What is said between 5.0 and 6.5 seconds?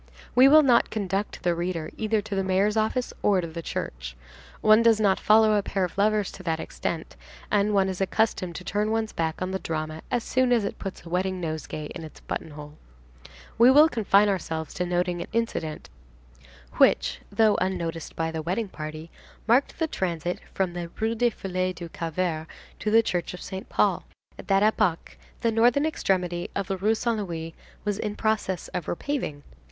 follow a pair of lovers to